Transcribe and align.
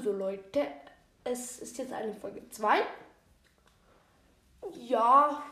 Also 0.00 0.12
Leute, 0.12 0.66
es 1.24 1.58
ist 1.58 1.76
jetzt 1.76 1.92
eine 1.92 2.14
Folge 2.14 2.48
2. 2.48 2.80
Ja, 4.78 5.42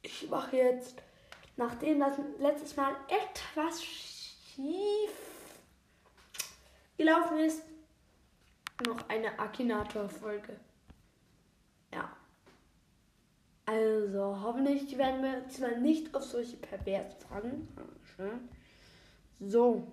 ich 0.00 0.30
mache 0.30 0.56
jetzt, 0.56 1.02
nachdem 1.54 2.00
das 2.00 2.16
letztes 2.38 2.74
Mal 2.74 2.96
etwas 3.06 3.84
schief 3.84 5.12
gelaufen 6.96 7.36
ist, 7.36 7.64
noch 8.86 9.06
eine 9.10 9.38
Akinator-Folge. 9.38 10.58
Ja. 11.92 12.16
Also, 13.66 14.40
hoffentlich 14.40 14.96
werden 14.96 15.22
wir 15.22 15.42
diesmal 15.42 15.78
nicht 15.82 16.14
auf 16.14 16.24
solche 16.24 16.56
perversen 16.56 17.20
Fragen. 18.16 18.48
So. 19.38 19.86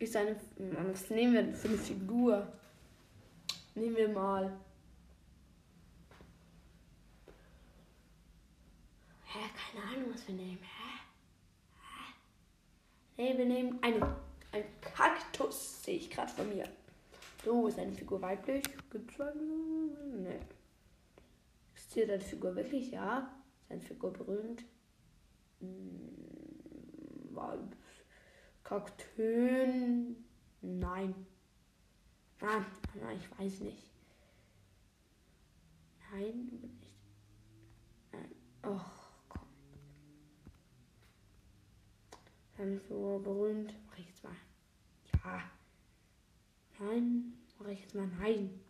Ist 0.00 0.16
eine. 0.16 0.34
Was 0.56 1.10
nehmen 1.10 1.34
wir 1.34 1.42
denn 1.42 1.54
für 1.54 1.68
eine 1.68 1.76
Figur? 1.76 2.50
Nehmen 3.74 3.96
wir 3.96 4.08
mal. 4.08 4.50
Hä, 9.26 9.38
keine 9.54 9.84
Ahnung, 9.86 10.14
was 10.14 10.26
wir 10.26 10.34
nehmen. 10.34 10.58
Hä? 10.62 11.00
Hä? 11.82 12.14
Nee, 13.18 13.38
wir 13.38 13.44
nehmen 13.44 13.78
einen, 13.82 14.02
einen 14.52 14.64
Kaktus, 14.80 15.84
sehe 15.84 15.96
ich 15.96 16.10
gerade 16.10 16.32
von 16.32 16.48
mir. 16.48 16.64
So, 17.44 17.68
ist 17.68 17.78
eine 17.78 17.92
Figur 17.92 18.22
weiblich? 18.22 18.64
Gibt 18.90 19.12
es 19.12 19.20
eine? 19.20 19.34
Nee. 19.34 20.40
Existiert 21.74 22.10
eine 22.10 22.20
Figur 22.20 22.56
wirklich? 22.56 22.90
Ja. 22.90 23.30
Ist 23.64 23.70
eine 23.70 23.80
Figur 23.82 24.14
berühmt? 24.14 24.64
Hm, 25.60 26.10
Kakteen? 28.64 30.16
Nein. 30.62 31.14
Ah, 32.40 32.64
ich 33.14 33.38
weiß 33.38 33.60
nicht. 33.60 33.90
Nein, 36.12 36.48
nicht. 36.60 36.86
Nein. 38.12 38.34
Och, 38.62 38.90
komm. 39.28 39.46
Dann 42.56 42.80
so 42.88 43.20
berühmt. 43.22 43.74
Mach 43.86 43.98
ich 43.98 44.06
jetzt 44.06 44.24
mal. 44.24 44.36
Ja. 45.24 45.42
Nein. 46.78 47.34
Mach 47.58 47.68
ich 47.68 47.80
jetzt 47.80 47.94
mal 47.94 48.08
nein. 48.18 48.60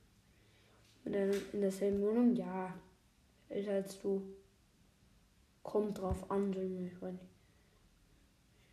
Und 1.04 1.12
dann 1.12 1.32
in 1.52 1.60
derselben 1.60 2.02
Wohnung? 2.02 2.34
Ja. 2.34 2.74
Älter 3.48 3.72
als 3.72 4.00
du. 4.00 4.22
Kommt 5.62 5.98
drauf 5.98 6.30
an, 6.30 6.52
ich 6.52 7.00
weiß 7.00 7.12
nicht. 7.12 7.24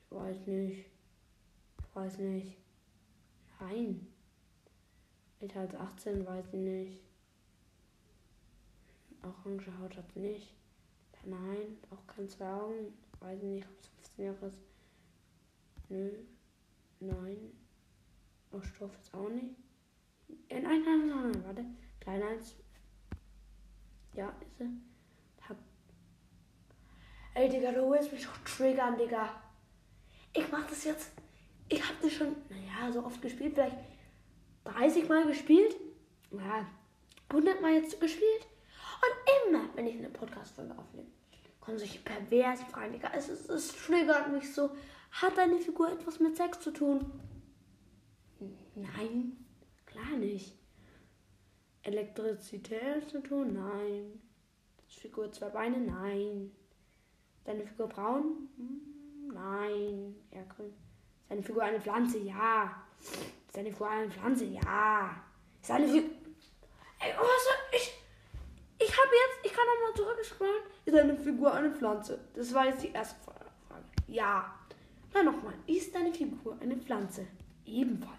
Ich 0.10 0.16
weiß 0.16 0.48
nicht. 0.48 0.86
Weiß 1.98 2.20
nicht. 2.20 2.56
Nein. 3.60 4.06
Älter 5.40 5.62
als 5.62 5.74
18, 5.74 6.28
weiß 6.28 6.46
ich 6.54 6.60
nicht. 6.60 7.02
Orange 9.24 9.72
Haut 9.80 9.98
hat 9.98 10.16
nicht. 10.16 10.54
Nein, 11.26 11.80
auch 11.90 12.06
kein 12.06 12.30
zwei 12.30 12.52
Augen. 12.52 12.94
Weiß 13.20 13.42
ich 13.42 13.50
nicht, 13.50 13.68
ob 13.68 13.80
es 13.80 13.88
15 13.88 14.26
Jahre 14.26 14.46
ist. 14.46 14.60
Nö. 15.90 16.12
Nein. 17.00 17.52
Auch 18.52 18.64
Stoff 18.64 18.96
ist 19.00 19.12
auch 19.16 19.30
nicht. 19.30 19.56
Äh, 20.50 20.62
nein, 20.62 20.84
nein, 20.86 21.08
nein, 21.08 21.32
nein, 21.32 21.46
warte. 21.46 21.66
Kleiner 22.00 22.28
als. 22.28 22.58
Ja, 24.14 24.30
ist 24.40 24.62
er. 24.62 24.68
Hab. 25.50 25.58
Ey, 27.34 27.50
Digga, 27.50 27.72
du 27.72 27.90
willst 27.90 28.14
mich 28.14 28.24
doch 28.24 28.38
triggern, 28.44 28.96
Digga. 29.00 29.42
Ich 30.32 30.52
mach 30.52 30.68
das 30.68 30.84
jetzt. 30.84 31.12
Ich 31.70 31.82
hab 31.82 32.02
das 32.02 32.14
schon, 32.14 32.36
naja, 32.50 32.92
so 32.92 33.04
oft 33.06 33.22
gespielt, 33.22 33.54
vielleicht 33.54 33.78
30 34.64 35.10
Mal 35.10 35.26
gespielt. 35.26 35.76
Ja, 36.32 36.66
100 37.30 37.62
Mal 37.62 37.74
jetzt 37.74 38.00
gespielt. 38.00 38.48
Und 39.02 39.54
immer, 39.54 39.70
wenn 39.76 39.88
ich 39.88 39.98
eine 39.98 40.10
Podcast-Folge 40.10 40.78
aufnehme, 40.78 41.08
kommen 41.60 41.78
solche 41.78 42.00
perversen 42.00 42.66
Fragen. 42.68 42.94
Digga, 42.94 43.12
es, 43.14 43.30
es, 43.30 43.50
es 43.50 43.68
triggert 43.76 44.32
mich 44.32 44.54
so. 44.54 44.72
Hat 45.12 45.38
deine 45.38 45.60
Figur 45.60 45.92
etwas 45.92 46.20
mit 46.20 46.36
Sex 46.36 46.60
zu 46.60 46.72
tun? 46.72 47.12
Nein, 48.76 49.46
klar 49.86 50.18
nicht. 50.18 50.58
Elektrizität 51.84 53.10
zu 53.10 53.22
tun? 53.22 53.54
Nein. 53.54 54.22
Ist 54.88 55.00
Figur 55.00 55.32
zwei 55.32 55.50
Beine? 55.50 55.80
Nein. 55.80 56.52
Deine 57.46 57.66
Figur 57.66 57.88
braun? 57.88 58.50
Hm, 58.58 59.34
nein. 59.34 60.16
Eher 60.32 60.46
grün. 60.46 60.74
Ist 61.28 61.32
deine 61.32 61.44
Figur 61.44 61.64
eine 61.64 61.82
Pflanze? 61.82 62.20
Ja. 62.20 62.84
Ist 63.02 63.58
deine 63.58 63.70
Figur 63.70 63.90
eine 63.90 64.10
Pflanze? 64.10 64.46
Ja. 64.46 65.24
Ist 65.62 65.70
deine 65.70 65.86
Figur. 65.86 66.10
Ey, 67.00 67.14
was? 67.20 67.48
Ich. 67.74 67.94
Ich 68.80 68.92
habe 68.98 69.10
jetzt. 69.12 69.40
Ich 69.44 69.52
kann 69.52 69.66
nochmal 69.66 69.94
zurückgescrollen. 69.94 70.64
Ist 70.86 70.96
deine 70.96 71.18
Figur 71.18 71.54
eine 71.54 71.72
Pflanze? 71.72 72.20
Das 72.34 72.54
war 72.54 72.68
jetzt 72.68 72.82
die 72.82 72.92
erste 72.92 73.20
Frage. 73.26 73.46
Ja. 74.08 74.58
Dann 75.12 75.26
nochmal. 75.26 75.54
Ist 75.66 75.94
deine 75.94 76.14
Figur 76.14 76.58
eine 76.62 76.78
Pflanze? 76.78 77.28
Ebenfalls. 77.66 78.16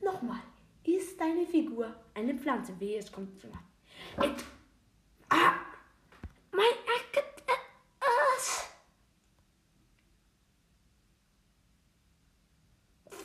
Nochmal. 0.00 0.40
Ist 0.84 1.20
deine 1.20 1.44
Figur 1.44 1.94
eine 2.14 2.34
Pflanze? 2.34 2.80
Wehe, 2.80 3.00
es 3.00 3.12
kommt 3.12 3.38
zu 3.38 3.48
lang. 3.48 4.34
Ah! 5.28 5.56
Mein 6.52 6.72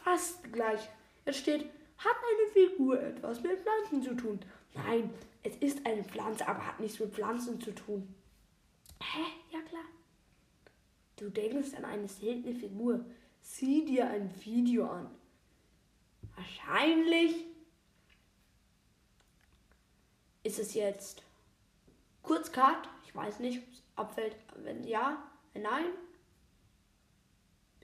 Fast 0.09 0.51
gleich. 0.51 0.89
Es 1.25 1.37
steht, 1.37 1.65
hat 1.99 2.15
eine 2.15 2.51
Figur 2.51 2.99
etwas 2.99 3.43
mit 3.43 3.59
Pflanzen 3.59 4.01
zu 4.01 4.15
tun? 4.15 4.39
Nein, 4.73 5.13
es 5.43 5.55
ist 5.57 5.85
eine 5.85 6.03
Pflanze, 6.03 6.47
aber 6.47 6.65
hat 6.65 6.79
nichts 6.79 6.99
mit 6.99 7.13
Pflanzen 7.13 7.61
zu 7.61 7.75
tun. 7.75 8.15
Hä? 8.99 9.21
Ja 9.51 9.61
klar. 9.61 9.85
Du 11.17 11.29
denkst 11.29 11.75
an 11.75 11.85
eine 11.85 12.07
seltene 12.07 12.55
Figur. 12.55 13.05
Sieh 13.43 13.85
dir 13.85 14.09
ein 14.09 14.33
Video 14.43 14.87
an. 14.87 15.11
Wahrscheinlich 16.35 17.45
ist 20.41 20.57
es 20.57 20.73
jetzt 20.73 21.21
Kurzcard. 22.23 22.89
Ich 23.05 23.13
weiß 23.13 23.39
nicht, 23.41 23.59
ob 23.59 23.71
es 23.71 23.83
abfällt. 23.95 24.35
Wenn 24.55 24.83
ja, 24.85 25.21
wenn 25.53 25.61
nein, 25.61 25.85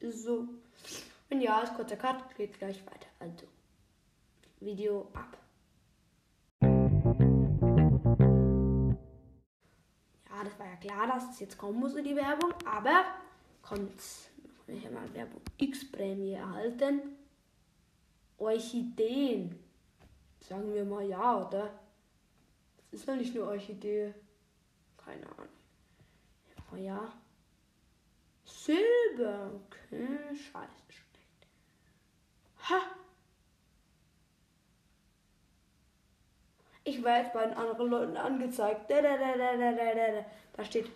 so. 0.02 0.48
Ja, 1.46 1.62
ist 1.62 1.76
kurzer 1.76 1.96
Cut, 1.96 2.36
geht 2.36 2.58
gleich 2.58 2.84
weiter. 2.88 3.06
Also, 3.20 3.46
Video 4.62 5.12
ab. 5.14 5.38
Ja, 10.28 10.44
das 10.44 10.58
war 10.58 10.66
ja 10.66 10.76
klar, 10.78 11.06
dass 11.06 11.30
es 11.30 11.40
jetzt 11.42 11.56
kommen 11.56 11.80
musste, 11.80 12.02
die 12.02 12.16
Werbung. 12.16 12.52
Aber 12.66 13.06
kommt, 13.62 14.02
ich 14.66 14.86
habe 14.86 14.96
mal 14.96 15.14
Werbung 15.14 15.40
X-Prämie 15.60 16.32
erhalten. 16.34 17.16
Orchideen. 18.40 19.64
Sagen 20.40 20.74
wir 20.74 20.84
mal 20.84 21.08
ja, 21.08 21.46
oder? 21.46 21.80
Das 22.90 23.02
ist 23.02 23.08
ja 23.08 23.16
nicht 23.16 23.36
eine 23.36 23.46
Orchidee. 23.46 24.16
Keine 24.98 25.28
Ahnung. 25.28 26.84
Ja. 26.84 27.14
Silber. 28.44 29.52
Okay, 29.68 30.36
scheiße, 30.36 30.85
Ich 36.88 37.04
werde 37.04 37.24
jetzt 37.24 37.34
bei 37.34 37.44
den 37.48 37.58
anderen 37.58 37.90
Leuten 37.90 38.16
angezeigt. 38.16 38.92
Da, 38.92 39.02
da, 39.02 39.18
da, 39.18 40.26
da, 40.56 40.64
steht 40.64 40.88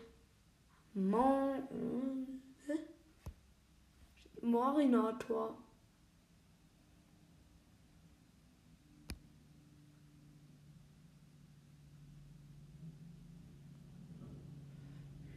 Morinator. 4.42 5.58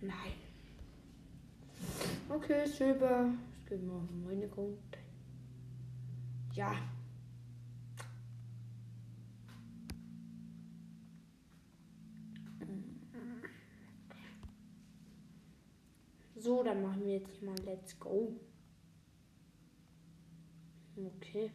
Nein. 0.03 0.13
Okay, 2.29 2.67
Silber. 2.67 3.31
Ich 3.59 3.67
gehe 3.67 3.79
mal 3.79 3.97
auf 3.97 4.03
meine 4.27 4.49
Konten. 4.49 4.79
Ja. 6.53 6.75
So, 16.43 16.65
dann 16.65 16.83
machen 16.83 17.05
wir 17.05 17.19
jetzt 17.19 17.41
mal 17.41 17.55
Let's 17.65 17.97
Go. 18.01 18.35
Okay. 20.97 21.53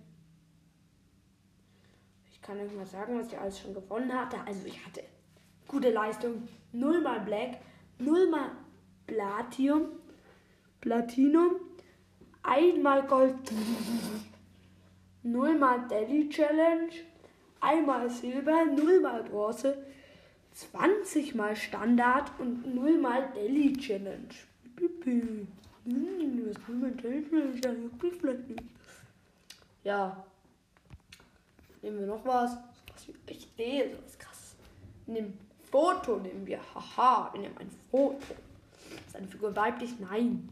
Ich 2.31 2.42
kann 2.42 2.57
euch 2.57 2.74
mal 2.74 2.86
sagen, 2.86 3.19
was 3.19 3.28
ich 3.28 3.38
alles 3.38 3.60
schon 3.60 3.74
gewonnen 3.74 4.13
hatte. 4.13 4.39
Also 4.45 4.66
ich 4.66 4.86
hatte 4.86 5.04
gute 5.68 5.89
Leistung. 5.89 6.48
Nullmal 6.72 7.19
Black, 7.19 7.60
nullmal 8.00 8.51
0 15.24 15.57
mal 15.57 15.86
Daily 15.90 16.30
Challenge, 16.30 16.94
einmal 17.60 18.10
Silber, 18.10 18.63
0 18.63 19.01
mal 19.01 19.24
Bronze, 19.24 19.86
20 20.54 21.36
mal 21.36 21.57
Standard 21.57 22.31
und 22.40 22.74
0 22.74 22.98
mal 23.00 23.30
Daily 23.33 23.74
Challenge. 23.74 24.46
Hm, 24.77 25.47
was 25.85 26.68
will? 26.68 27.59
Ja, 27.63 27.71
juckt 27.71 28.03
mich 28.03 28.13
vielleicht 28.15 28.50
nicht. 28.50 28.63
Ja. 29.83 30.25
Nehmen 31.81 32.00
wir 32.00 32.07
noch 32.07 32.25
was? 32.25 32.57
was 32.88 33.07
ich 33.27 33.47
lese, 33.57 33.97
was 34.03 34.18
krass. 34.18 34.56
Nimm 35.06 35.33
Foto, 35.71 36.18
nehmen 36.18 36.45
wir. 36.45 36.59
Haha, 36.74 37.31
wir 37.33 37.41
nehmen 37.41 37.57
ein 37.57 37.71
Foto. 37.91 38.35
Ist 39.06 39.15
deine 39.15 39.27
Figur 39.27 39.56
weiblich? 39.56 40.00
Nein. 40.00 40.50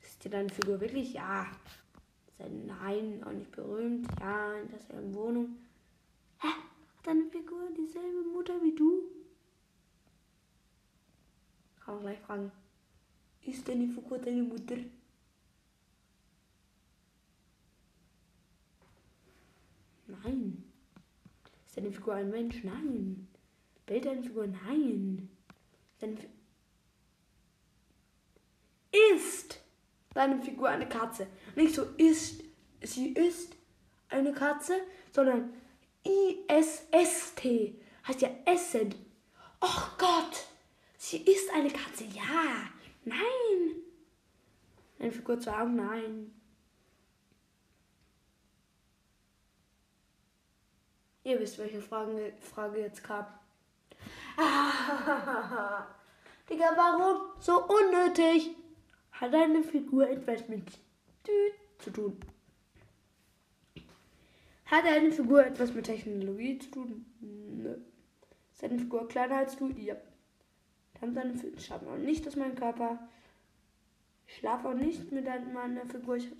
Ist 0.00 0.24
dir 0.24 0.30
deine 0.30 0.50
Figur 0.50 0.80
wirklich? 0.80 1.14
Ja. 1.14 1.46
Nein, 2.38 3.22
auch 3.24 3.32
nicht 3.32 3.50
berühmt? 3.52 4.06
Ja, 4.20 4.54
in 4.54 4.68
derselben 4.68 5.14
Wohnung. 5.14 5.56
Hä? 6.38 6.48
Hat 6.48 7.06
deine 7.06 7.24
Figur 7.26 7.70
dieselbe 7.76 8.22
Mutter 8.32 8.60
wie 8.62 8.74
du? 8.74 9.02
Kann 11.80 11.94
man 11.94 12.02
gleich 12.02 12.18
fragen. 12.20 12.52
Ist 13.46 13.68
deine 13.68 13.86
Figur 13.86 14.18
deine 14.18 14.42
Mutter? 14.42 14.76
Nein. 20.08 20.64
Ist 21.64 21.76
deine 21.76 21.92
Figur 21.92 22.14
ein 22.14 22.30
Mensch? 22.30 22.64
Nein. 22.64 23.28
Bild 23.86 24.04
deine 24.04 24.22
Figur? 24.22 24.48
Nein. 24.48 25.28
Deine 26.00 26.16
Fi 26.16 26.28
ist 29.14 29.60
deine 30.12 30.42
Figur 30.42 30.68
eine 30.68 30.88
Katze. 30.88 31.28
Nicht 31.54 31.76
so 31.76 31.84
ist, 31.98 32.42
sie 32.82 33.12
ist 33.12 33.54
eine 34.08 34.32
Katze, 34.32 34.74
sondern 35.12 35.52
I-S-S-T. 36.04 37.80
Heißt 38.08 38.22
ja 38.22 38.30
Essen. 38.44 38.92
Och 39.60 39.96
Gott, 39.98 40.46
sie 40.98 41.18
ist 41.18 41.48
eine 41.54 41.70
Katze. 41.70 42.04
Ja. 42.06 42.70
Nein. 43.06 43.76
Deine 44.98 45.12
Figur 45.12 45.40
zwei 45.40 45.60
Augen? 45.60 45.76
Nein. 45.76 46.32
Ihr 51.22 51.40
wisst, 51.40 51.58
welche 51.58 51.80
Frage, 51.80 52.32
Frage 52.40 52.80
jetzt 52.80 53.02
kam. 53.02 53.26
Digga, 56.50 56.66
warum 56.76 57.32
so 57.40 57.64
unnötig? 57.64 58.54
Hat 59.12 59.32
deine 59.32 59.62
Figur 59.62 60.08
etwas 60.08 60.48
mit 60.48 60.78
zu 61.78 61.90
tun? 61.90 62.20
Hat 64.66 64.84
deine 64.84 65.12
Figur 65.12 65.46
etwas 65.46 65.72
mit 65.72 65.86
Technologie 65.86 66.58
zu 66.58 66.70
tun? 66.70 67.06
Nö. 67.20 67.76
Ist 68.52 68.62
deine 68.62 68.78
Figur 68.78 69.06
kleiner 69.08 69.36
als 69.38 69.56
du? 69.56 69.68
Ja. 69.68 69.96
Deine 71.00 71.34
Figur. 71.34 71.58
Ich 71.58 71.70
habe 71.70 71.90
auch 71.90 71.96
nicht 71.96 72.26
aus 72.26 72.36
meinem 72.36 72.54
Körper. 72.54 72.98
Ich 74.26 74.36
schlafe 74.36 74.68
auch 74.68 74.74
nicht 74.74 75.10
mit 75.12 75.24
meiner 75.52 75.86
Figur. 75.86 76.16
Ich, 76.16 76.30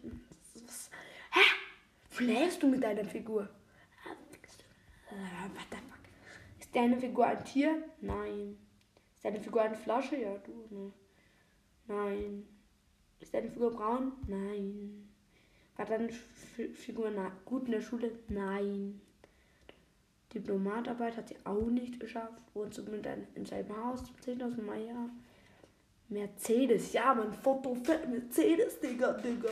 was, 0.66 0.90
hä? 1.32 1.40
Schläfst 2.10 2.62
du 2.62 2.68
mit 2.68 2.82
deiner 2.82 3.04
Figur? 3.04 3.48
What 5.10 5.66
the 5.70 5.76
fuck? 5.76 5.98
Ist 6.58 6.74
deine 6.74 6.98
Figur 6.98 7.26
ein 7.26 7.44
Tier? 7.44 7.82
Nein. 8.00 8.58
Ist 9.14 9.24
deine 9.24 9.40
Figur 9.40 9.62
eine 9.62 9.76
Flasche? 9.76 10.16
Ja, 10.16 10.36
du. 10.38 10.66
Ne. 10.70 10.92
Nein. 11.86 12.48
Ist 13.20 13.32
deine 13.32 13.50
Figur 13.50 13.72
braun? 13.72 14.12
Nein. 14.26 15.08
War 15.76 15.86
deine 15.86 16.08
Figur 16.10 17.12
gut 17.44 17.66
in 17.66 17.72
der 17.72 17.80
Schule? 17.80 18.18
Nein. 18.28 19.00
Diplomatarbeit 20.36 21.16
hat 21.16 21.28
sie 21.28 21.36
auch 21.44 21.66
nicht 21.66 21.98
geschafft. 21.98 22.42
Mit 22.54 23.06
einem, 23.06 23.26
in 23.34 23.46
seinem 23.46 23.74
Haus 23.74 24.02
10.000 24.24 24.60
Mal 24.62 24.84
Jahr? 24.84 25.08
Mercedes, 26.08 26.92
ja, 26.92 27.14
mein 27.14 27.32
Foto 27.32 27.74
fährt 27.74 28.08
Mercedes, 28.08 28.78
Digga, 28.78 29.14
Digga. 29.14 29.48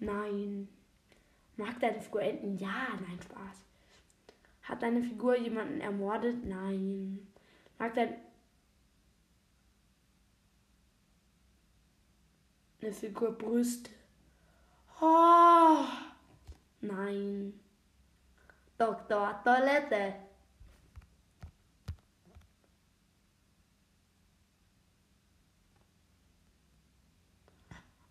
Nein. 0.00 0.68
Mag 1.56 1.78
deine 1.80 2.00
Figur 2.00 2.22
enden? 2.22 2.58
Ja, 2.58 2.88
nein, 3.06 3.18
Spaß. 3.22 3.56
Hat 4.62 4.82
deine 4.82 5.02
Figur 5.02 5.38
jemanden 5.38 5.80
ermordet? 5.80 6.44
Nein. 6.44 7.26
Mag 7.78 7.94
deine 7.94 8.18
Figur 12.92 13.30
Brüste? 13.30 13.90
Oh, 15.00 15.84
nein. 16.80 17.58
Doktor 18.78 19.40
Toilette. 19.42 20.14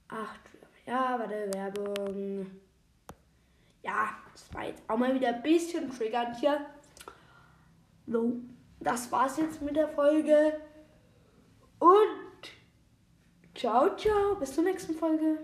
Ach, 0.08 0.38
ja, 0.86 1.20
warte, 1.20 1.54
Werbung. 1.54 2.62
Ja, 3.84 4.10
das 4.32 4.54
war 4.54 4.66
jetzt 4.66 4.84
auch 4.88 4.98
mal 4.98 5.14
wieder 5.14 5.30
ein 5.30 5.44
bisschen 5.44 5.92
triggernd 5.92 6.38
hier. 6.38 6.66
So, 8.08 8.40
das 8.80 9.12
war's 9.12 9.38
jetzt 9.38 9.62
mit 9.62 9.76
der 9.76 9.90
Folge. 9.90 10.62
Und 11.80 12.52
ciao, 13.56 13.96
ciao. 13.96 14.36
Bis 14.36 14.54
zur 14.54 14.64
nächsten 14.64 14.94
Folge. 14.94 15.40